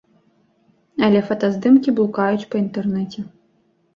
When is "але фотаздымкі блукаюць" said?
1.07-2.49